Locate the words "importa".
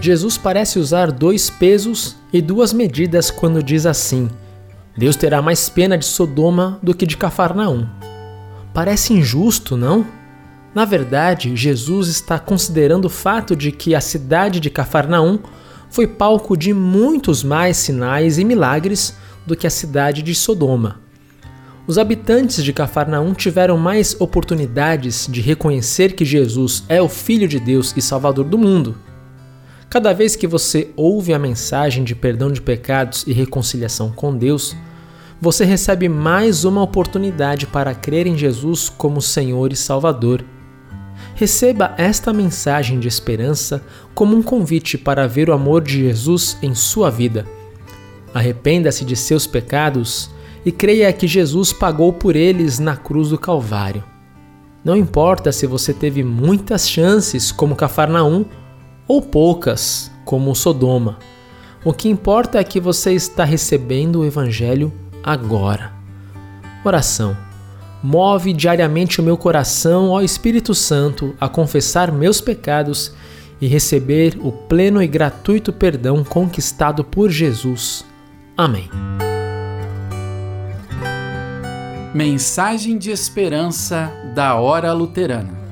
54.96-55.52, 62.08-62.58